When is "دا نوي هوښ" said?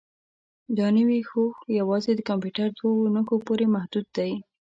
0.77-1.55